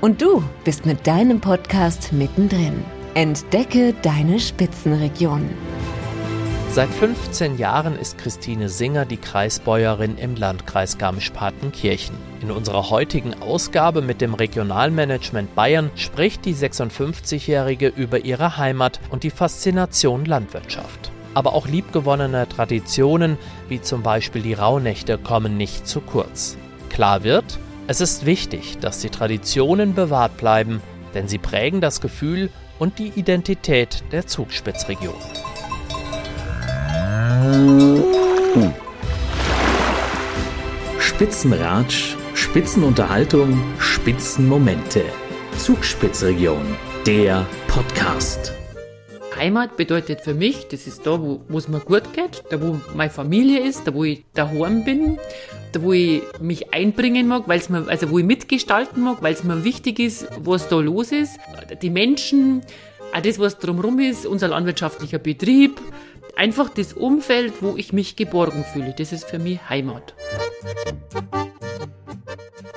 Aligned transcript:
Und 0.00 0.22
du 0.22 0.42
bist 0.64 0.86
mit 0.86 1.06
deinem 1.06 1.42
Podcast 1.42 2.14
mittendrin. 2.14 2.82
Entdecke 3.12 3.92
deine 4.00 4.40
Spitzenregion. 4.40 5.50
Seit 6.70 6.88
15 6.88 7.58
Jahren 7.58 7.98
ist 7.98 8.16
Christine 8.16 8.70
Singer 8.70 9.04
die 9.04 9.18
Kreisbäuerin 9.18 10.16
im 10.16 10.36
Landkreis 10.36 10.96
Garmisch-Partenkirchen. 10.96 12.14
In 12.40 12.50
unserer 12.50 12.88
heutigen 12.88 13.34
Ausgabe 13.42 14.00
mit 14.00 14.22
dem 14.22 14.32
Regionalmanagement 14.32 15.54
Bayern 15.54 15.90
spricht 15.96 16.46
die 16.46 16.54
56-Jährige 16.54 17.88
über 17.88 18.24
ihre 18.24 18.56
Heimat 18.56 19.00
und 19.10 19.22
die 19.22 19.30
Faszination 19.30 20.24
Landwirtschaft. 20.24 21.10
Aber 21.34 21.52
auch 21.52 21.68
liebgewonnene 21.68 22.48
Traditionen, 22.48 23.36
wie 23.68 23.82
zum 23.82 24.02
Beispiel 24.02 24.40
die 24.40 24.54
Rauhnächte, 24.54 25.18
kommen 25.18 25.58
nicht 25.58 25.86
zu 25.86 26.00
kurz. 26.00 26.56
Klar 26.88 27.22
wird, 27.22 27.58
es 27.90 28.00
ist 28.00 28.24
wichtig, 28.24 28.78
dass 28.78 29.00
die 29.00 29.10
Traditionen 29.10 29.96
bewahrt 29.96 30.36
bleiben, 30.36 30.80
denn 31.12 31.26
sie 31.26 31.38
prägen 31.38 31.80
das 31.80 32.00
Gefühl 32.00 32.48
und 32.78 33.00
die 33.00 33.08
Identität 33.16 34.04
der 34.12 34.28
Zugspitzregion. 34.28 35.16
Spitzenratsch, 41.00 42.14
Spitzenunterhaltung, 42.34 43.60
Spitzenmomente. 43.80 45.02
Zugspitzregion, 45.58 46.64
der 47.08 47.44
Podcast. 47.66 48.52
Heimat 49.34 49.76
bedeutet 49.76 50.20
für 50.20 50.34
mich, 50.34 50.68
das 50.68 50.86
ist 50.86 51.06
da, 51.06 51.20
wo 51.20 51.58
es 51.58 51.66
mir 51.66 51.80
gut 51.80 52.12
geht, 52.12 52.44
da 52.50 52.62
wo 52.62 52.78
meine 52.94 53.10
Familie 53.10 53.66
ist, 53.66 53.88
da 53.88 53.94
wo 53.94 54.04
ich 54.04 54.24
daheim 54.34 54.84
bin, 54.84 55.18
wo 55.80 55.92
ich 55.92 56.22
mich 56.40 56.72
einbringen 56.72 57.28
mag, 57.28 57.44
weil 57.46 57.60
mir, 57.68 57.86
also 57.88 58.10
wo 58.10 58.18
ich 58.18 58.24
mitgestalten 58.24 59.02
mag, 59.02 59.22
weil 59.22 59.34
es 59.34 59.44
mir 59.44 59.64
wichtig 59.64 59.98
ist, 59.98 60.26
was 60.38 60.68
da 60.68 60.76
los 60.76 61.12
ist. 61.12 61.38
Die 61.82 61.90
Menschen, 61.90 62.62
auch 63.14 63.20
das, 63.20 63.38
was 63.38 63.58
drumherum 63.58 63.98
ist, 63.98 64.26
unser 64.26 64.48
landwirtschaftlicher 64.48 65.18
Betrieb, 65.18 65.80
einfach 66.36 66.68
das 66.70 66.92
Umfeld, 66.92 67.54
wo 67.60 67.76
ich 67.76 67.92
mich 67.92 68.16
geborgen 68.16 68.64
fühle, 68.72 68.94
das 68.96 69.12
ist 69.12 69.28
für 69.28 69.38
mich 69.38 69.58
Heimat. 69.68 70.14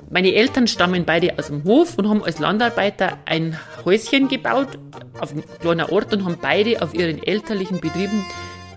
Meine 0.09 0.33
Eltern 0.35 0.67
stammen 0.67 1.05
beide 1.05 1.39
aus 1.39 1.47
dem 1.47 1.63
Hof 1.63 1.97
und 1.97 2.07
haben 2.07 2.23
als 2.23 2.37
Landarbeiter 2.37 3.17
ein 3.25 3.57
Häuschen 3.83 4.27
gebaut 4.27 4.77
auf 5.19 5.31
einem 5.31 5.43
kleinen 5.59 5.89
Ort 5.89 6.13
und 6.13 6.23
haben 6.23 6.37
beide 6.39 6.83
auf 6.83 6.93
ihren 6.93 7.23
elterlichen 7.23 7.79
Betrieben 7.79 8.23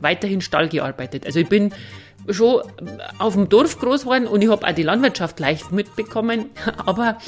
weiterhin 0.00 0.40
Stall 0.40 0.68
gearbeitet. 0.68 1.26
Also 1.26 1.40
ich 1.40 1.48
bin 1.48 1.74
schon 2.30 2.62
auf 3.18 3.34
dem 3.34 3.48
Dorf 3.48 3.78
groß 3.78 4.02
geworden 4.02 4.26
und 4.26 4.42
ich 4.42 4.50
habe 4.50 4.66
auch 4.66 4.72
die 4.72 4.82
Landwirtschaft 4.82 5.38
leicht 5.40 5.72
mitbekommen, 5.72 6.46
aber 6.86 7.18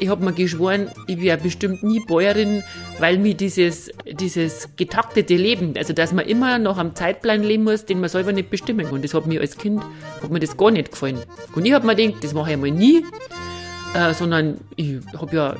ich 0.00 0.08
habe 0.08 0.24
mir 0.24 0.32
geschworen, 0.32 0.90
ich 1.06 1.20
wäre 1.20 1.38
bestimmt 1.38 1.82
nie 1.82 2.00
Bäuerin, 2.06 2.62
weil 2.98 3.18
mir 3.18 3.34
dieses, 3.34 3.90
dieses 4.06 4.68
getaktete 4.76 5.34
Leben, 5.34 5.74
also 5.76 5.92
dass 5.92 6.12
man 6.12 6.24
immer 6.26 6.58
noch 6.58 6.78
am 6.78 6.94
Zeitplan 6.94 7.42
leben 7.42 7.64
muss, 7.64 7.84
den 7.84 8.00
man 8.00 8.08
selber 8.08 8.32
nicht 8.32 8.50
bestimmen 8.50 8.86
kann. 8.86 9.02
Das 9.02 9.14
hat 9.14 9.26
mir 9.26 9.40
als 9.40 9.56
Kind 9.56 9.82
hat 10.22 10.30
mir 10.30 10.40
das 10.40 10.56
gar 10.56 10.70
nicht 10.70 10.92
gefallen. 10.92 11.18
Und 11.54 11.66
ich 11.66 11.72
habe 11.72 11.86
mir 11.86 11.96
gedacht, 11.96 12.22
das 12.22 12.32
mache 12.32 12.50
ich 12.50 12.54
einmal 12.54 12.70
nie. 12.70 13.04
Äh, 13.94 14.12
sondern 14.12 14.58
ich 14.76 14.98
habe 15.16 15.34
ja 15.34 15.56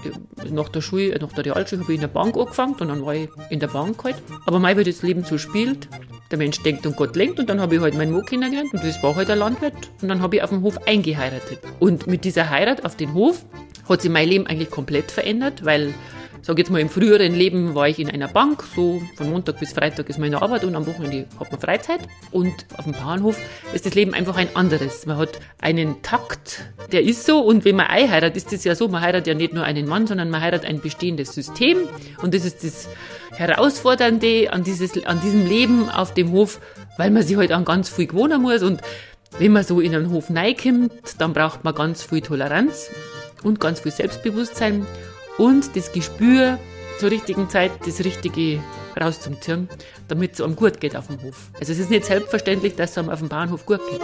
nach 0.51 0.69
der 0.69 0.83
Schule, 0.83 1.19
nach 1.19 1.33
der 1.33 1.47
Realschule 1.47 1.81
habe 1.81 1.93
ich 1.93 1.97
in 1.97 2.03
der 2.03 2.09
Bank 2.09 2.37
angefangen 2.37 2.75
und 2.75 2.89
dann 2.89 3.05
war 3.05 3.15
ich 3.15 3.31
in 3.49 3.59
der 3.59 3.69
Bank 3.69 4.05
halt. 4.05 4.17
Aber 4.45 4.59
mein, 4.59 4.77
wie 4.77 4.85
das 4.85 5.03
Leben 5.03 5.25
so 5.25 5.39
spielt, 5.39 5.89
der 6.31 6.39
Mensch 6.39 6.63
denkt 6.63 6.87
und 6.87 6.97
Gott 6.97 7.17
lenkt 7.17 7.39
und 7.39 7.49
dann 7.49 7.61
habe 7.61 7.77
ich 7.77 7.81
halt 7.81 7.95
meinen 7.95 8.13
Mann 8.13 8.25
kennengelernt 8.25 8.73
und 8.73 8.85
das 8.85 9.03
war 9.03 9.17
halt 9.17 9.31
ein 9.31 9.39
Landwirt 9.39 9.91
und 10.03 10.09
dann 10.09 10.21
habe 10.21 10.37
ich 10.37 10.43
auf 10.43 10.51
dem 10.51 10.63
Hof 10.63 10.79
eingeheiratet. 10.87 11.59
Und 11.79 12.07
mit 12.07 12.25
dieser 12.25 12.51
Heirat 12.51 12.85
auf 12.85 12.97
den 12.97 13.15
Hof 13.15 13.45
hat 13.89 14.03
sich 14.03 14.11
mein 14.11 14.29
Leben 14.29 14.47
eigentlich 14.47 14.71
komplett 14.71 15.11
verändert, 15.11 15.65
weil 15.65 15.95
sage 16.43 16.63
jetzt 16.63 16.71
mal, 16.71 16.81
im 16.81 16.89
früheren 16.89 17.35
Leben 17.35 17.75
war 17.75 17.89
ich 17.89 17.99
in 17.99 18.11
einer 18.11 18.29
Bank, 18.29 18.63
so 18.75 19.03
von 19.17 19.31
Montag 19.31 19.61
bis 19.61 19.73
Freitag 19.73 20.09
ist 20.09 20.19
meine 20.19 20.41
Arbeit 20.41 20.65
und 20.65 20.75
am 20.75 20.87
Wochenende 20.87 21.27
hat 21.39 21.51
man 21.51 21.61
Freizeit. 21.61 22.01
Und 22.31 22.67
auf 22.77 22.85
dem 22.85 22.93
Bauernhof 22.93 23.39
ist 23.73 23.87
das 23.87 23.95
Leben 23.95 24.15
einfach 24.15 24.37
ein 24.37 24.55
anderes. 24.55 25.07
Man 25.07 25.17
hat 25.19 25.41
einen 25.61 26.03
Takt, 26.03 26.65
der 26.93 27.03
ist 27.03 27.27
so. 27.27 27.41
Und 27.41 27.65
wenn 27.65 27.77
man 27.77 27.87
einheiratet, 27.87 28.37
ist 28.37 28.53
das 28.53 28.65
ja 28.65 28.75
so, 28.75 28.89
man 28.89 29.03
heiratet 29.03 29.27
ja 29.27 29.35
nicht 29.35 29.53
nur 29.53 29.65
einen 29.65 29.87
Mann, 29.87 30.07
sondern 30.07 30.31
man 30.31 30.41
heiratet 30.41 30.69
ein 30.69 30.81
bestehendes 30.81 31.33
System. 31.35 31.79
Und 32.23 32.35
das 32.35 32.45
ist 32.45 32.65
das 32.65 32.89
Herausfordernde 33.33 34.53
an, 34.53 34.65
dieses, 34.65 35.05
an 35.07 35.21
diesem 35.21 35.47
Leben 35.47 35.89
auf 35.89 36.15
dem 36.15 36.33
Hof, 36.33 36.61
weil 36.97 37.11
man 37.11 37.23
sich 37.23 37.37
halt 37.37 37.53
an 37.53 37.65
ganz 37.65 37.89
viel 37.89 38.07
gewohnen 38.07 38.43
muss. 38.43 38.63
Und 38.63 38.81
wenn 39.39 39.53
man 39.53 39.65
so 39.65 39.81
in 39.81 39.95
einen 39.95 40.11
Hof 40.11 40.31
reinkommt, 40.31 40.93
dann 41.19 41.33
braucht 41.33 41.65
man 41.65 41.75
ganz 41.75 42.03
viel 42.03 42.21
Toleranz 42.21 42.91
und 43.43 43.61
ganz 43.61 43.81
viel 43.81 43.93
Selbstbewusstsein 43.93 44.87
und 45.39 45.75
das 45.77 45.93
Gespür 45.93 46.59
zur 46.99 47.11
richtigen 47.11 47.49
Zeit 47.49 47.71
das 47.87 48.05
Richtige 48.05 48.61
rauszuziehen, 49.01 49.69
damit 50.09 50.35
es 50.35 50.41
einem 50.41 50.57
gut 50.57 50.81
geht 50.81 50.97
auf 50.97 51.07
dem 51.07 51.23
Hof. 51.23 51.51
Also 51.59 51.73
es 51.73 51.79
ist 51.79 51.91
nicht 51.91 52.05
selbstverständlich, 52.05 52.75
dass 52.75 52.91
es 52.91 52.99
einem 52.99 53.11
auf 53.11 53.21
dem 53.21 53.29
Bahnhof 53.29 53.65
gut 53.65 53.81
geht. 53.91 54.01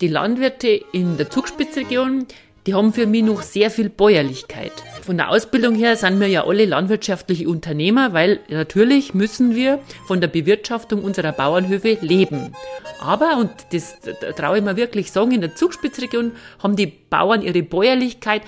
Die 0.00 0.08
Landwirte 0.08 0.68
in 0.92 1.16
der 1.16 1.30
Zugspitzregion, 1.30 2.26
die 2.66 2.74
haben 2.74 2.92
für 2.92 3.06
mich 3.06 3.22
noch 3.22 3.42
sehr 3.42 3.70
viel 3.70 3.90
Bäuerlichkeit. 3.90 4.72
Von 5.04 5.18
der 5.18 5.28
Ausbildung 5.28 5.74
her 5.74 5.96
sind 5.96 6.18
wir 6.18 6.28
ja 6.28 6.46
alle 6.46 6.64
landwirtschaftliche 6.64 7.46
Unternehmer, 7.46 8.14
weil 8.14 8.40
natürlich 8.48 9.12
müssen 9.12 9.54
wir 9.54 9.80
von 10.06 10.22
der 10.22 10.28
Bewirtschaftung 10.28 11.04
unserer 11.04 11.32
Bauernhöfe 11.32 11.98
leben. 12.00 12.54
Aber, 13.00 13.36
und 13.36 13.50
das 13.70 13.98
traue 14.34 14.56
ich 14.58 14.64
mir 14.64 14.76
wirklich 14.76 15.12
sagen, 15.12 15.32
in 15.32 15.42
der 15.42 15.54
Zugspitzregion 15.54 16.32
haben 16.62 16.74
die 16.74 16.86
Bauern 16.86 17.42
ihre 17.42 17.62
Bäuerlichkeit. 17.62 18.40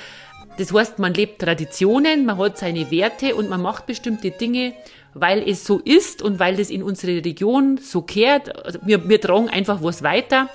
Das 0.56 0.72
heißt, 0.72 0.99
man 0.99 1.12
lebt 1.12 1.43
Traditionen, 1.43 2.25
man 2.25 2.39
hat 2.39 2.56
seine 2.56 2.91
Werte 2.91 3.34
und 3.34 3.50
man 3.50 3.61
macht 3.61 3.84
bestimmte 3.84 4.31
Dinge, 4.31 4.72
weil 5.12 5.47
es 5.47 5.66
so 5.66 5.78
ist 5.81 6.22
und 6.22 6.39
weil 6.39 6.56
das 6.56 6.71
in 6.71 6.83
unsere 6.83 7.22
Region 7.22 7.77
so 7.77 8.00
kehrt. 8.00 8.65
Also 8.65 8.78
wir, 8.83 9.06
wir 9.06 9.21
tragen 9.21 9.50
einfach 9.50 9.83
was 9.83 10.03
weiter, 10.03 10.49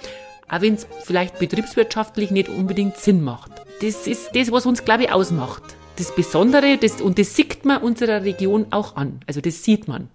auch 0.50 0.61
wenn 0.61 0.73
es 0.73 0.88
vielleicht 1.03 1.38
betriebswirtschaftlich 1.38 2.31
nicht 2.31 2.50
unbedingt 2.50 2.97
Sinn 2.97 3.23
macht. 3.23 3.51
Das 3.84 4.07
ist 4.07 4.31
das, 4.34 4.51
was 4.51 4.66
uns, 4.66 4.84
glaube 4.84 5.03
ich, 5.03 5.11
ausmacht. 5.11 5.75
Das 5.97 6.16
Besondere, 6.16 6.78
das, 6.78 7.02
und 7.02 7.19
das 7.19 7.35
sieht 7.35 7.66
man 7.66 7.81
unserer 7.81 8.24
Region 8.24 8.68
auch 8.72 8.96
an. 8.96 9.19
Also 9.28 9.41
das 9.41 9.63
sieht 9.63 9.88
man. 9.88 10.09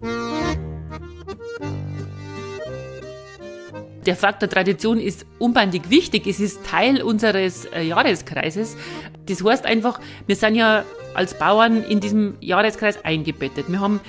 der 4.07 4.15
Faktor 4.15 4.49
Tradition 4.49 4.99
ist 4.99 5.25
unbändig 5.37 5.89
wichtig. 5.89 6.25
Es 6.27 6.39
ist 6.39 6.65
Teil 6.65 7.03
unseres 7.03 7.65
äh, 7.65 7.83
Jahreskreises. 7.83 8.77
Das 9.25 9.43
heißt 9.43 9.65
einfach, 9.65 9.99
wir 10.25 10.37
sind 10.37 10.55
ja 10.55 10.85
als 11.13 11.37
Bauern 11.37 11.83
in 11.83 11.99
diesem 11.99 12.35
Jahreskreis 12.39 13.03
eingebettet. 13.03 13.65
Wir 13.69 13.81
haben 13.81 13.99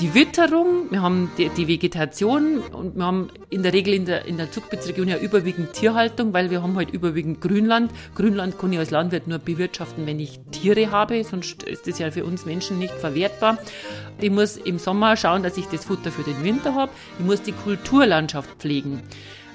die 0.00 0.14
Witterung, 0.14 0.90
wir 0.90 1.00
haben 1.00 1.30
die, 1.38 1.48
die, 1.48 1.68
Vegetation 1.68 2.58
und 2.58 2.96
wir 2.96 3.04
haben 3.04 3.28
in 3.48 3.62
der 3.62 3.72
Regel 3.72 3.94
in 3.94 4.04
der, 4.04 4.26
in 4.26 4.36
der 4.36 4.50
Zugspitzregion 4.50 5.08
ja 5.08 5.16
überwiegend 5.16 5.72
Tierhaltung, 5.72 6.32
weil 6.32 6.50
wir 6.50 6.62
haben 6.62 6.76
halt 6.76 6.90
überwiegend 6.90 7.40
Grünland. 7.40 7.90
Grünland 8.14 8.58
kann 8.58 8.72
ich 8.72 8.78
als 8.78 8.90
Landwirt 8.90 9.26
nur 9.26 9.38
bewirtschaften, 9.38 10.06
wenn 10.06 10.20
ich 10.20 10.40
Tiere 10.50 10.90
habe, 10.90 11.24
sonst 11.24 11.62
ist 11.62 11.86
das 11.86 11.98
ja 11.98 12.10
für 12.10 12.24
uns 12.24 12.44
Menschen 12.44 12.78
nicht 12.78 12.94
verwertbar. 12.94 13.58
Ich 14.20 14.30
muss 14.30 14.56
im 14.56 14.78
Sommer 14.78 15.16
schauen, 15.16 15.42
dass 15.42 15.56
ich 15.56 15.66
das 15.66 15.84
Futter 15.84 16.10
für 16.10 16.22
den 16.22 16.42
Winter 16.44 16.74
habe. 16.74 16.92
Ich 17.18 17.24
muss 17.24 17.42
die 17.42 17.52
Kulturlandschaft 17.52 18.50
pflegen. 18.58 19.02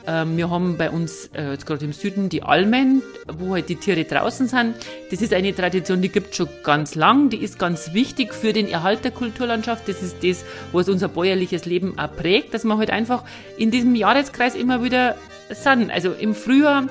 Ähm, 0.08 0.38
wir 0.38 0.50
haben 0.50 0.78
bei 0.78 0.90
uns, 0.90 1.30
äh, 1.34 1.52
jetzt 1.52 1.66
gerade 1.66 1.86
im 1.86 1.94
Süden, 1.94 2.30
die 2.30 2.44
Almen, 2.44 3.02
wo 3.28 3.54
halt 3.54 3.70
die 3.70 3.76
Tiere 3.76 4.04
draußen 4.04 4.48
sind. 4.48 4.76
Das 5.12 5.22
ist 5.22 5.34
eine 5.34 5.54
Tradition, 5.54 6.02
die 6.02 6.10
gibt 6.10 6.36
schon 6.36 6.50
ganz 6.64 6.96
lang. 6.96 7.30
Die 7.30 7.38
ist 7.38 7.60
ganz 7.60 7.94
wichtig 7.94 8.34
für 8.34 8.54
den 8.54 8.68
Erhalt 8.68 9.04
der 9.04 9.12
Kulturlandschaft. 9.12 9.88
Das 9.88 10.02
ist 10.02 10.24
das, 10.24 10.44
was 10.72 10.90
unser 10.90 11.08
bäuerliches 11.08 11.66
Leben 11.66 11.98
auch 12.00 12.16
prägt, 12.16 12.54
dass 12.54 12.64
wir 12.64 12.78
halt 12.78 12.90
einfach 12.90 13.24
in 13.58 13.72
diesem 13.72 13.96
Jahreskreis 13.96 14.56
immer 14.56 14.84
wieder 14.84 15.16
sind. 15.50 15.92
Also 15.92 16.14
im 16.14 16.34
Frühjahr 16.34 16.88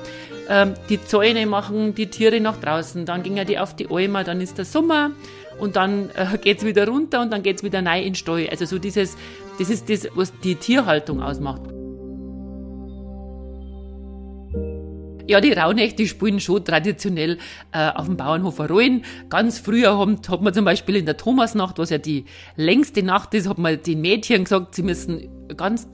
ähm, 0.49 0.73
die 0.89 1.03
Zäune 1.03 1.45
machen, 1.45 1.95
die 1.95 2.07
Tiere 2.07 2.39
nach 2.39 2.57
draußen, 2.57 3.05
dann 3.05 3.23
gingen 3.23 3.45
die 3.47 3.59
auf 3.59 3.75
die 3.75 3.87
Alma, 3.89 4.23
dann 4.23 4.41
ist 4.41 4.57
der 4.57 4.65
Sommer 4.65 5.11
und 5.59 5.75
dann 5.75 6.09
äh, 6.11 6.37
geht's 6.41 6.65
wieder 6.65 6.87
runter 6.87 7.21
und 7.21 7.31
dann 7.31 7.43
geht's 7.43 7.63
wieder 7.63 7.85
rein 7.85 8.03
in 8.03 8.09
den 8.09 8.15
Stall. 8.15 8.47
Also 8.49 8.65
so 8.65 8.79
dieses, 8.79 9.17
das 9.59 9.69
ist 9.69 9.89
das, 9.89 10.07
was 10.15 10.33
die 10.43 10.55
Tierhaltung 10.55 11.21
ausmacht. 11.21 11.61
Ja, 15.31 15.39
die 15.39 15.53
Rauhnächte 15.53 15.95
die 16.03 16.09
spielen 16.09 16.41
schon 16.41 16.65
traditionell 16.65 17.37
äh, 17.71 17.89
auf 17.89 18.05
dem 18.05 18.17
Bauernhof 18.17 18.59
eine 18.59 18.69
Rolle. 18.69 19.01
Ganz 19.29 19.59
früher 19.59 19.97
haben, 19.97 20.19
hat 20.27 20.41
man 20.41 20.53
zum 20.53 20.65
Beispiel 20.65 20.97
in 20.97 21.05
der 21.05 21.15
Thomasnacht, 21.15 21.77
was 21.77 21.89
ja 21.89 21.99
die 21.99 22.25
längste 22.57 23.01
Nacht 23.01 23.33
ist, 23.33 23.47
hat 23.47 23.57
man 23.57 23.81
den 23.81 24.01
Mädchen 24.01 24.43
gesagt, 24.43 24.75
sie 24.75 24.83
müssen 24.83 25.29
ganz 25.55 25.87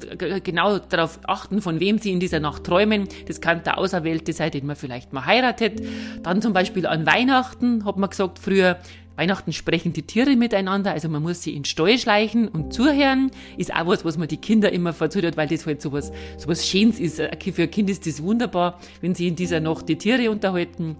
genau 0.43 0.79
darauf 0.79 1.19
achten, 1.27 1.61
von 1.61 1.79
wem 1.79 1.99
sie 1.99 2.11
in 2.11 2.19
dieser 2.19 2.39
Nacht 2.39 2.63
träumen. 2.63 3.07
Das 3.27 3.39
kann 3.39 3.61
der 3.63 3.77
Auserwählte 3.77 4.33
sein, 4.33 4.49
den 4.49 4.65
man 4.65 4.75
vielleicht 4.75 5.13
mal 5.13 5.27
heiratet. 5.27 5.83
Dann 6.23 6.41
zum 6.41 6.53
Beispiel 6.53 6.87
an 6.87 7.05
Weihnachten 7.05 7.85
hat 7.85 7.97
man 7.97 8.09
gesagt, 8.09 8.39
früher, 8.39 8.77
Weihnachten 9.17 9.51
sprechen 9.51 9.93
die 9.93 10.03
Tiere 10.03 10.35
miteinander, 10.35 10.91
also 10.91 11.09
man 11.09 11.23
muss 11.23 11.41
sie 11.41 11.55
in 11.55 11.65
Stall 11.65 11.97
schleichen 11.97 12.47
und 12.47 12.71
zuhören. 12.71 13.31
Ist 13.57 13.73
auch 13.75 13.87
was, 13.87 14.05
was 14.05 14.17
man 14.17 14.27
die 14.27 14.37
Kinder 14.37 14.71
immer 14.71 14.93
verzögert, 14.93 15.35
weil 15.37 15.47
das 15.47 15.65
halt 15.65 15.81
sowas, 15.81 16.11
sowas 16.37 16.67
Schönes 16.67 16.99
ist. 16.99 17.17
Für 17.17 17.63
ein 17.63 17.71
Kind 17.71 17.89
ist 17.89 18.05
das 18.05 18.21
wunderbar, 18.21 18.79
wenn 19.01 19.15
sie 19.15 19.27
in 19.27 19.35
dieser 19.35 19.59
Nacht 19.59 19.89
die 19.89 19.97
Tiere 19.97 20.29
unterhalten. 20.29 20.97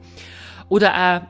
Oder 0.68 0.94
auch 0.94 1.22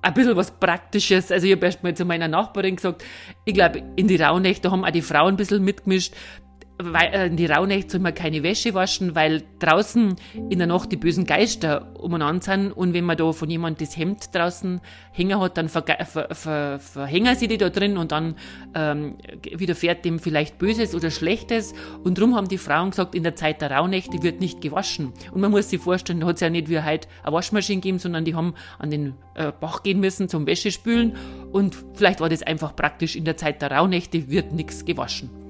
ein 0.00 0.14
bisschen 0.14 0.36
was 0.36 0.52
Praktisches. 0.52 1.32
Also 1.32 1.46
ich 1.46 1.52
habe 1.52 1.66
erst 1.66 1.82
mal 1.82 1.94
zu 1.94 2.04
meiner 2.04 2.28
Nachbarin 2.28 2.76
gesagt, 2.76 3.04
ich 3.44 3.52
glaube, 3.52 3.82
in 3.96 4.06
die 4.06 4.16
Rauhnächte 4.16 4.70
haben 4.70 4.84
auch 4.84 4.90
die 4.90 5.02
Frauen 5.02 5.34
ein 5.34 5.36
bisschen 5.36 5.64
mitgemischt 5.64 6.14
weil, 6.78 7.12
äh, 7.12 7.26
in 7.26 7.36
die 7.36 7.46
Rauhnächte 7.46 7.92
soll 7.92 8.00
man 8.00 8.14
keine 8.14 8.42
Wäsche 8.42 8.72
waschen, 8.72 9.14
weil 9.14 9.42
draußen 9.58 10.14
in 10.48 10.58
der 10.58 10.68
Nacht 10.68 10.92
die 10.92 10.96
bösen 10.96 11.26
Geister 11.26 11.92
umeinander 11.98 12.42
sind. 12.42 12.72
Und 12.72 12.94
wenn 12.94 13.04
man 13.04 13.16
da 13.16 13.32
von 13.32 13.50
jemand 13.50 13.80
das 13.80 13.96
Hemd 13.96 14.34
draußen 14.34 14.80
hängen 15.12 15.40
hat, 15.40 15.56
dann 15.56 15.68
ver, 15.68 15.84
ver, 16.04 16.28
ver, 16.30 16.78
verhängen 16.78 17.34
sie 17.34 17.48
die 17.48 17.58
da 17.58 17.68
drin 17.68 17.96
und 17.96 18.12
dann 18.12 18.36
ähm, 18.74 19.16
widerfährt 19.42 20.04
dem 20.04 20.20
vielleicht 20.20 20.58
Böses 20.58 20.94
oder 20.94 21.10
Schlechtes. 21.10 21.74
Und 22.04 22.18
darum 22.18 22.36
haben 22.36 22.48
die 22.48 22.58
Frauen 22.58 22.90
gesagt, 22.90 23.14
in 23.14 23.24
der 23.24 23.34
Zeit 23.34 23.60
der 23.60 23.72
Rauhnächte 23.72 24.22
wird 24.22 24.40
nicht 24.40 24.60
gewaschen. 24.60 25.12
Und 25.32 25.40
man 25.40 25.50
muss 25.50 25.70
sich 25.70 25.80
vorstellen, 25.80 26.20
da 26.20 26.26
hat 26.26 26.36
es 26.36 26.40
ja 26.40 26.50
nicht 26.50 26.68
wie 26.68 26.80
heute 26.80 27.08
eine 27.24 27.32
Waschmaschine 27.32 27.80
gegeben, 27.80 27.98
sondern 27.98 28.24
die 28.24 28.34
haben 28.34 28.54
an 28.78 28.90
den 28.90 29.14
äh, 29.34 29.52
Bach 29.58 29.82
gehen 29.82 29.98
müssen 29.98 30.28
zum 30.28 30.46
Wäschespülen. 30.46 31.16
Und 31.50 31.76
vielleicht 31.94 32.20
war 32.20 32.28
das 32.28 32.42
einfach 32.42 32.76
praktisch, 32.76 33.16
in 33.16 33.24
der 33.24 33.36
Zeit 33.36 33.62
der 33.62 33.72
Rauhnächte 33.72 34.30
wird 34.30 34.52
nichts 34.52 34.84
gewaschen. 34.84 35.47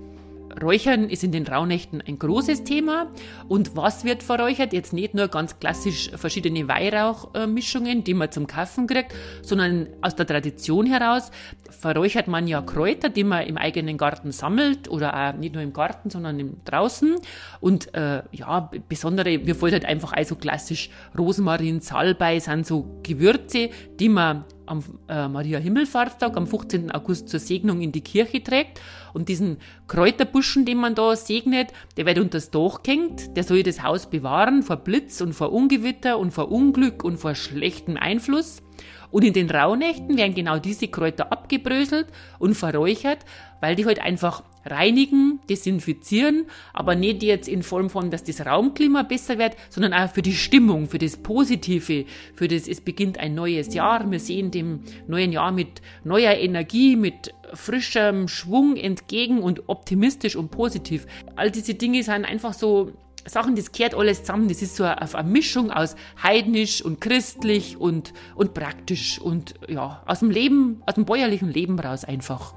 Räuchern 0.63 1.09
ist 1.09 1.25
in 1.25 1.33
den 1.33 1.47
Rauhnächten 1.47 2.03
ein 2.07 2.19
großes 2.19 2.65
Thema. 2.65 3.11
Und 3.49 3.77
was 3.77 4.05
wird 4.05 4.23
verräuchert? 4.23 4.73
Jetzt 4.73 4.93
nicht 4.93 5.15
nur 5.15 5.29
ganz 5.29 5.59
klassisch 5.59 6.11
verschiedene 6.17 6.69
Weihrauchmischungen, 6.69 8.05
die 8.05 8.15
man 8.15 8.31
zum 8.33 8.47
Kaufen 8.47 8.87
kriegt, 8.87 9.15
sondern 9.43 9.89
aus 10.03 10.15
der 10.17 10.27
Tradition 10.27 10.87
heraus 10.87 11.31
verräuchert 11.71 12.29
man 12.29 12.47
ja 12.49 12.63
Kräuter, 12.63 13.09
die 13.09 13.25
man 13.25 13.47
im 13.47 13.57
eigenen 13.57 13.99
Garten 13.99 14.33
sammelt 14.33 14.89
oder 14.89 15.15
auch 15.15 15.39
nicht 15.39 15.55
nur 15.55 15.63
im 15.63 15.73
Garten, 15.73 16.11
sondern 16.11 16.57
draußen. 16.65 17.17
Und 17.61 17.95
äh, 17.95 18.23
ja, 18.33 18.71
besondere, 18.89 19.39
mir 19.39 19.55
fällt 19.55 19.73
halt 19.73 19.85
einfach 19.85 20.13
also 20.13 20.35
klassisch 20.37 20.91
Rosmarin, 21.17 21.81
Salbei 21.81 22.41
sind 22.41 22.67
so 22.67 23.01
Gewürze, 23.03 23.71
die 23.99 24.09
man 24.09 24.45
am 24.69 24.85
äh, 25.09 25.29
Maria 25.29 25.59
Himmelfahrtstag 25.59 26.37
am 26.37 26.47
15. 26.47 26.91
August 26.91 27.29
zur 27.29 27.41
Segnung 27.41 27.81
in 27.81 27.93
die 27.93 28.01
Kirche 28.01 28.43
trägt. 28.43 28.81
Und 29.15 29.29
diesen 29.29 29.59
Kräuterbuschen, 29.87 30.65
den 30.65 30.79
man 30.79 30.95
da 30.95 31.17
segnet, 31.17 31.73
der 31.97 32.07
wird 32.07 32.19
unter 32.19 32.39
das 32.39 32.51
Dach 32.51 32.83
gehängt, 32.83 33.37
der 33.37 33.45
soll 33.45 33.63
das 33.63 33.83
Haus 33.83 34.09
bewahren 34.09 34.63
vor 34.63 34.77
Blitz 34.77 35.21
und 35.21 35.33
vor 35.33 35.53
Ungewitter 35.53 36.19
und 36.19 36.33
vor 36.33 36.51
Unglück 36.51 37.05
und 37.05 37.19
vor 37.19 37.35
schlechtem 37.35 37.97
Einfluss. 37.97 38.63
Und 39.11 39.25
in 39.25 39.33
den 39.33 39.51
Rauhnächten 39.51 40.17
werden 40.17 40.35
genau 40.35 40.59
diese 40.59 40.89
Kräuter 40.89 41.33
abgebröselt 41.33 42.09
und 42.39 42.55
verräuchert, 42.55 43.19
weil 43.61 43.75
die 43.75 43.87
halt 43.87 44.01
einfach 44.01 44.43
reinigen, 44.71 45.41
desinfizieren, 45.49 46.47
aber 46.73 46.95
nicht 46.95 47.23
jetzt 47.23 47.49
in 47.49 47.63
Form 47.63 47.91
von, 47.91 48.11
dass 48.11 48.25
das 48.25 48.45
Raumklima 48.45 49.03
besser 49.03 49.39
wird, 49.39 49.57
sondern 49.71 49.93
auch 49.93 50.11
für 50.11 50.23
die 50.23 50.35
Stimmung, 50.35 50.89
für 50.89 50.99
das 50.99 51.17
Positive, 51.17 52.05
für 52.35 52.49
das, 52.49 52.69
es 52.69 52.81
beginnt 52.81 53.19
ein 53.19 53.35
neues 53.35 53.75
Jahr. 53.75 54.11
Wir 54.11 54.21
sehen 54.21 54.51
dem 54.51 54.81
neuen 55.07 55.33
Jahr 55.33 55.53
mit 55.53 55.83
neuer 56.05 56.33
Energie, 56.35 56.97
mit 56.97 57.35
frischem 57.55 58.29
Schwung 58.29 58.77
entgegen 58.77 59.43
und 59.43 59.69
optimistisch 59.69 60.37
und 60.37 60.51
positiv. 60.51 61.07
All 61.37 61.51
diese 61.51 61.75
Dinge 61.75 62.03
sind 62.03 62.25
einfach 62.25 62.53
so 62.53 62.93
Sachen, 63.29 63.57
das 63.57 63.73
kehrt 63.73 63.95
alles 63.95 64.21
zusammen. 64.21 64.49
Das 64.49 64.63
ist 64.63 64.77
so 64.77 64.85
eine, 64.85 65.29
Mischung 65.29 65.71
aus 65.71 65.97
heidnisch 66.23 66.83
und 66.83 67.01
christlich 67.01 67.77
und, 67.77 68.13
und 68.35 68.55
praktisch 68.55 69.21
und 69.21 69.55
ja, 69.69 70.03
aus 70.07 70.21
dem 70.21 70.31
Leben, 70.31 70.83
aus 70.87 70.95
dem 70.95 71.05
bäuerlichen 71.05 71.51
Leben 71.51 71.79
raus 71.79 72.05
einfach. 72.05 72.55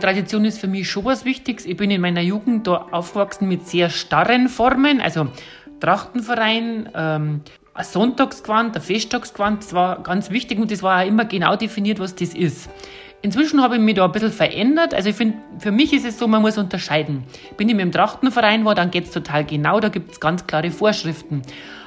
Tradition 0.00 0.44
ist 0.44 0.58
für 0.58 0.66
mich 0.66 0.90
schon 0.90 1.04
was 1.04 1.24
Wichtiges. 1.24 1.66
Ich 1.66 1.76
bin 1.76 1.90
in 1.90 2.00
meiner 2.00 2.20
Jugend 2.20 2.66
da 2.66 2.88
aufgewachsen 2.90 3.48
mit 3.48 3.68
sehr 3.68 3.90
starren 3.90 4.48
Formen, 4.48 5.00
also 5.00 5.28
Trachtenverein, 5.80 6.88
ähm, 6.94 7.40
ein 7.72 7.84
Sonntagsgewand, 7.84 8.76
ein 8.76 8.82
Festtagsgewand, 8.82 9.62
das 9.62 9.72
war 9.72 10.02
ganz 10.02 10.30
wichtig 10.30 10.58
und 10.58 10.70
das 10.70 10.82
war 10.82 11.02
auch 11.02 11.06
immer 11.06 11.24
genau 11.24 11.56
definiert, 11.56 11.98
was 11.98 12.14
das 12.14 12.34
ist. 12.34 12.68
Inzwischen 13.22 13.60
habe 13.60 13.76
ich 13.76 13.82
mich 13.82 13.96
da 13.96 14.06
ein 14.06 14.12
bisschen 14.12 14.32
verändert. 14.32 14.94
Also 14.94 15.10
ich 15.10 15.16
finde, 15.16 15.36
für 15.58 15.70
mich 15.70 15.92
ist 15.92 16.06
es 16.06 16.18
so, 16.18 16.26
man 16.26 16.40
muss 16.40 16.56
unterscheiden. 16.56 17.24
Bin 17.58 17.68
ich 17.68 17.74
mit 17.74 17.84
dem 17.84 17.92
Trachtenverein 17.92 18.64
war, 18.64 18.74
dann 18.74 18.90
geht 18.90 19.04
es 19.04 19.10
total 19.10 19.44
genau, 19.44 19.78
da 19.78 19.90
gibt 19.90 20.12
es 20.12 20.20
ganz 20.20 20.46
klare 20.46 20.70
Vorschriften. 20.70 21.42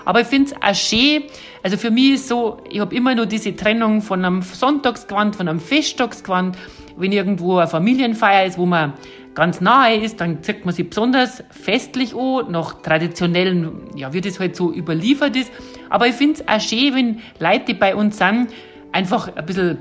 Aber 0.05 0.21
ich 0.21 0.27
finde 0.27 0.51
es 0.51 0.61
auch 0.61 0.75
schön, 0.75 1.23
also 1.63 1.77
für 1.77 1.89
mich 1.89 2.11
ist 2.11 2.27
so, 2.27 2.57
ich 2.69 2.79
habe 2.79 2.93
immer 2.93 3.15
nur 3.15 3.25
diese 3.25 3.55
Trennung 3.55 4.01
von 4.01 4.23
einem 4.23 4.43
Sonntagsgewand, 4.43 5.35
von 5.35 5.47
einem 5.47 5.59
Festtagsgewand. 5.59 6.55
Wenn 6.97 7.11
irgendwo 7.11 7.57
eine 7.57 7.67
Familienfeier 7.67 8.45
ist, 8.45 8.59
wo 8.59 8.67
man 8.67 8.93
ganz 9.33 9.59
nahe 9.59 9.95
ist, 9.95 10.21
dann 10.21 10.43
zieht 10.43 10.65
man 10.65 10.75
sich 10.75 10.87
besonders 10.87 11.43
festlich 11.49 12.15
an, 12.15 12.51
nach 12.51 12.83
traditionellen, 12.83 13.89
ja, 13.95 14.13
wie 14.13 14.21
das 14.21 14.39
halt 14.39 14.55
so 14.55 14.71
überliefert 14.71 15.35
ist. 15.35 15.51
Aber 15.89 16.07
ich 16.07 16.13
finde 16.13 16.41
es 16.41 16.47
auch 16.47 16.59
schön, 16.59 16.93
wenn 16.93 17.19
Leute, 17.39 17.73
bei 17.73 17.95
uns 17.95 18.19
sind, 18.19 18.49
einfach 18.91 19.35
ein 19.35 19.45
bisschen 19.45 19.79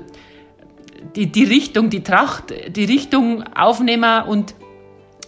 die, 1.15 1.31
die 1.31 1.43
Richtung, 1.43 1.89
die 1.89 2.03
Tracht, 2.03 2.53
die 2.67 2.85
Richtung 2.85 3.43
aufnehmen 3.55 4.23
und 4.23 4.55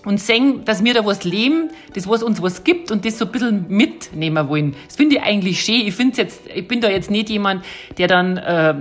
und 0.05 0.19
sehen, 0.19 0.63
dass 0.65 0.83
wir 0.83 0.93
da 0.93 1.05
was 1.05 1.23
leben, 1.23 1.69
das 1.93 2.07
was 2.07 2.23
uns 2.23 2.41
was 2.41 2.63
gibt 2.63 2.91
und 2.91 3.03
das 3.05 3.17
so 3.17 3.25
ein 3.25 3.31
bisschen 3.31 3.65
mitnehmen 3.67 4.47
wollen. 4.47 4.75
Das 4.87 4.95
finde 4.95 5.17
ich 5.17 5.21
eigentlich 5.21 5.61
schön. 5.61 5.87
Ich 5.87 5.95
finde 5.95 6.21
jetzt, 6.21 6.41
ich 6.53 6.67
bin 6.67 6.79
da 6.79 6.89
jetzt 6.89 7.11
nicht 7.11 7.29
jemand, 7.29 7.65
der 7.97 8.07
dann, 8.07 8.37
äh, 8.37 8.75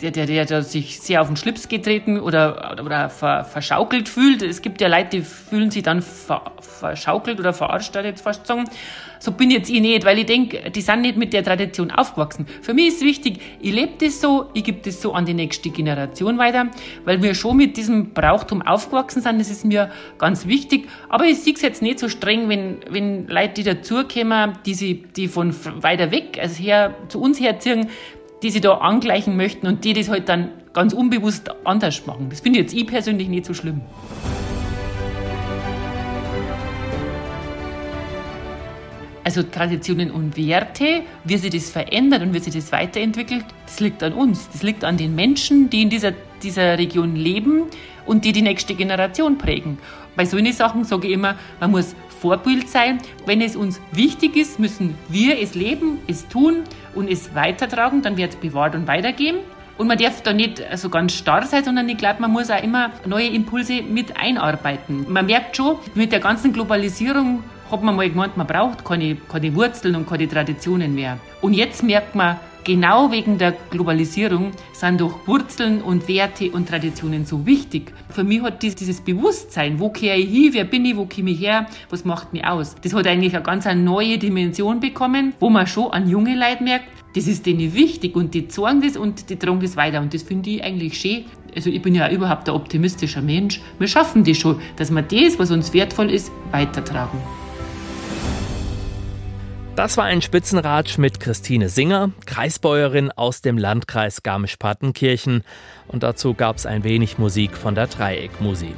der, 0.00 0.10
der, 0.10 0.26
der, 0.26 0.44
der 0.46 0.62
sich 0.62 1.00
sehr 1.00 1.20
auf 1.20 1.28
den 1.28 1.36
Schlips 1.36 1.68
getreten 1.68 2.18
oder, 2.18 2.76
oder 2.82 3.10
ver, 3.10 3.44
verschaukelt 3.44 4.08
fühlt. 4.08 4.42
Es 4.42 4.62
gibt 4.62 4.80
ja 4.80 4.88
Leute, 4.88 5.18
die 5.18 5.20
fühlen 5.20 5.70
sich 5.70 5.82
dann 5.82 6.02
ver, 6.02 6.42
verschaukelt 6.60 7.38
oder 7.38 7.52
verarscht, 7.52 7.94
jetzt 7.94 8.22
fast 8.22 8.46
sagen. 8.46 8.64
So 9.22 9.32
bin 9.32 9.50
jetzt 9.50 9.68
ich 9.68 9.82
nicht, 9.82 10.06
weil 10.06 10.18
ich 10.18 10.24
denke, 10.24 10.70
die 10.70 10.80
sind 10.80 11.02
nicht 11.02 11.18
mit 11.18 11.34
der 11.34 11.44
Tradition 11.44 11.90
aufgewachsen. 11.90 12.46
Für 12.62 12.72
mich 12.72 12.88
ist 12.88 13.02
wichtig, 13.02 13.38
ich 13.60 13.70
lebe 13.70 13.92
das 14.00 14.18
so, 14.18 14.46
ich 14.54 14.64
gebe 14.64 14.80
das 14.82 15.02
so 15.02 15.12
an 15.12 15.26
die 15.26 15.34
nächste 15.34 15.68
Generation 15.68 16.38
weiter, 16.38 16.68
weil 17.04 17.22
wir 17.22 17.34
schon 17.34 17.58
mit 17.58 17.76
diesem 17.76 18.14
Brauchtum 18.14 18.62
aufgewachsen 18.62 19.20
sind. 19.20 19.38
Das 19.38 19.50
ist 19.50 19.66
mir 19.66 19.90
ganz 20.16 20.46
wichtig. 20.46 20.69
Aber 21.08 21.24
ich 21.24 21.38
sehe 21.38 21.54
es 21.54 21.62
jetzt 21.62 21.82
nicht 21.82 21.98
so 21.98 22.08
streng, 22.08 22.48
wenn, 22.48 22.78
wenn 22.88 23.26
Leute, 23.28 23.54
die 23.54 23.62
dazukommen, 23.64 24.58
die, 24.66 24.74
sie, 24.74 25.04
die 25.16 25.28
von 25.28 25.54
weiter 25.82 26.10
weg, 26.10 26.38
also 26.40 26.62
her, 26.62 26.94
zu 27.08 27.20
uns 27.20 27.40
herziehen, 27.40 27.88
die 28.42 28.50
sie 28.50 28.60
da 28.60 28.74
angleichen 28.74 29.36
möchten 29.36 29.66
und 29.66 29.84
die 29.84 29.92
das 29.92 30.08
halt 30.08 30.28
dann 30.28 30.50
ganz 30.72 30.92
unbewusst 30.92 31.50
anders 31.64 32.06
machen. 32.06 32.28
Das 32.30 32.40
finde 32.40 32.60
jetzt 32.60 32.72
ich 32.72 32.86
persönlich 32.86 33.28
nicht 33.28 33.44
so 33.44 33.54
schlimm. 33.54 33.82
Also 39.30 39.44
Traditionen 39.44 40.10
und 40.10 40.36
Werte, 40.36 41.02
wie 41.22 41.36
sich 41.36 41.52
das 41.52 41.70
verändert 41.70 42.20
und 42.22 42.34
wie 42.34 42.40
sich 42.40 42.52
das 42.52 42.72
weiterentwickelt, 42.72 43.44
das 43.64 43.78
liegt 43.78 44.02
an 44.02 44.12
uns. 44.12 44.50
Das 44.50 44.64
liegt 44.64 44.82
an 44.82 44.96
den 44.96 45.14
Menschen, 45.14 45.70
die 45.70 45.82
in 45.82 45.88
dieser, 45.88 46.14
dieser 46.42 46.76
Region 46.76 47.14
leben 47.14 47.66
und 48.06 48.24
die 48.24 48.32
die 48.32 48.42
nächste 48.42 48.74
Generation 48.74 49.38
prägen. 49.38 49.78
Bei 50.16 50.24
solchen 50.24 50.52
Sachen 50.52 50.82
sage 50.82 51.06
ich 51.06 51.14
immer, 51.14 51.36
man 51.60 51.70
muss 51.70 51.94
Vorbild 52.20 52.68
sein. 52.68 52.98
Wenn 53.24 53.40
es 53.40 53.54
uns 53.54 53.80
wichtig 53.92 54.34
ist, 54.34 54.58
müssen 54.58 54.98
wir 55.08 55.40
es 55.40 55.54
leben, 55.54 56.00
es 56.08 56.26
tun 56.26 56.64
und 56.96 57.08
es 57.08 57.32
weitertragen, 57.32 58.02
dann 58.02 58.16
wird 58.16 58.30
es 58.30 58.36
bewahrt 58.36 58.74
und 58.74 58.88
weitergehen. 58.88 59.36
Und 59.78 59.86
man 59.86 59.96
darf 59.96 60.22
da 60.22 60.32
nicht 60.32 60.60
so 60.74 60.90
ganz 60.90 61.12
starr 61.12 61.46
sein, 61.46 61.62
sondern 61.62 61.88
ich 61.88 61.98
glaube, 61.98 62.20
man 62.20 62.32
muss 62.32 62.50
auch 62.50 62.60
immer 62.60 62.90
neue 63.06 63.28
Impulse 63.28 63.80
mit 63.80 64.16
einarbeiten. 64.16 65.06
Man 65.08 65.26
merkt 65.26 65.56
schon, 65.56 65.76
mit 65.94 66.10
der 66.10 66.18
ganzen 66.18 66.52
Globalisierung 66.52 67.44
hat 67.70 67.82
man 67.82 67.96
mal 67.96 68.08
gemeint, 68.08 68.36
man 68.36 68.46
braucht 68.46 68.84
keine, 68.84 69.16
keine 69.16 69.54
Wurzeln 69.54 69.96
und 69.96 70.08
keine 70.08 70.28
Traditionen 70.28 70.94
mehr. 70.94 71.18
Und 71.40 71.54
jetzt 71.54 71.82
merkt 71.82 72.14
man, 72.14 72.36
Genau 72.62 73.10
wegen 73.10 73.38
der 73.38 73.52
Globalisierung 73.70 74.50
sind 74.72 75.00
doch 75.00 75.26
Wurzeln 75.26 75.80
und 75.80 76.06
Werte 76.08 76.50
und 76.50 76.68
Traditionen 76.68 77.24
so 77.24 77.46
wichtig. 77.46 77.92
Für 78.10 78.22
mich 78.22 78.42
hat 78.42 78.62
dieses 78.62 79.00
Bewusstsein, 79.00 79.80
wo 79.80 79.88
kehre 79.88 80.18
ich 80.18 80.28
hin, 80.28 80.50
wer 80.52 80.64
bin 80.64 80.84
ich, 80.84 80.94
wo 80.94 81.06
komme 81.06 81.30
ich 81.30 81.40
her, 81.40 81.66
was 81.88 82.04
macht 82.04 82.34
mich 82.34 82.44
aus, 82.44 82.76
das 82.82 82.92
hat 82.92 83.06
eigentlich 83.06 83.34
eine 83.34 83.42
ganz 83.42 83.64
neue 83.64 84.18
Dimension 84.18 84.78
bekommen, 84.78 85.32
wo 85.40 85.48
man 85.48 85.66
schon 85.66 85.90
an 85.92 86.08
junge 86.08 86.36
Leute 86.36 86.62
merkt, 86.62 86.84
das 87.14 87.26
ist 87.26 87.46
denen 87.46 87.72
wichtig 87.74 88.14
und 88.14 88.34
die 88.34 88.46
zeigen 88.48 88.82
das 88.82 88.96
und 88.96 89.30
die 89.30 89.36
tragen 89.36 89.60
das 89.60 89.76
weiter 89.76 90.00
und 90.00 90.12
das 90.12 90.22
finde 90.22 90.50
ich 90.50 90.62
eigentlich 90.62 91.00
schön. 91.00 91.24
Also 91.56 91.70
ich 91.70 91.80
bin 91.80 91.94
ja 91.94 92.10
überhaupt 92.10 92.48
ein 92.48 92.54
optimistischer 92.54 93.22
Mensch. 93.22 93.60
Wir 93.78 93.88
schaffen 93.88 94.22
das 94.22 94.36
schon, 94.36 94.60
dass 94.76 94.90
wir 94.92 95.02
das, 95.02 95.38
was 95.38 95.50
uns 95.50 95.72
wertvoll 95.72 96.10
ist, 96.10 96.30
weitertragen. 96.52 97.18
Das 99.80 99.96
war 99.96 100.04
ein 100.04 100.20
Spitzenratsch 100.20 100.98
mit 100.98 101.20
Christine 101.20 101.70
Singer, 101.70 102.10
Kreisbäuerin 102.26 103.10
aus 103.12 103.40
dem 103.40 103.56
Landkreis 103.56 104.22
Garmisch-Partenkirchen. 104.22 105.42
Und 105.88 106.02
dazu 106.02 106.34
gab 106.34 106.56
es 106.56 106.66
ein 106.66 106.84
wenig 106.84 107.16
Musik 107.16 107.56
von 107.56 107.74
der 107.74 107.86
Dreieckmusik. 107.86 108.74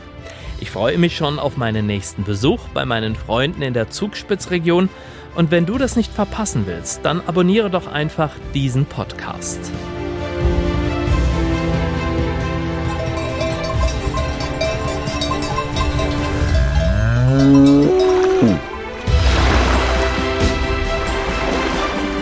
Ich 0.61 0.71
freue 0.71 0.99
mich 0.99 1.16
schon 1.16 1.40
auf 1.40 1.56
meinen 1.56 1.88
nächsten 1.88 2.23
Besuch 2.23 2.61
bei 2.73 2.85
meinen 2.85 3.16
Freunden 3.16 3.62
in 3.62 3.75
der 3.75 3.90
Zugspitzregion. 3.90 4.88
Und 5.35 5.50
wenn 5.50 5.66
du 5.66 5.76
das 5.76 5.97
nicht 5.97 6.12
verpassen 6.12 6.68
willst, 6.68 7.04
dann 7.04 7.21
abonniere 7.26 7.68
doch 7.68 7.88
einfach 7.88 8.30
diesen 8.54 8.87
Podcast. 8.87 9.73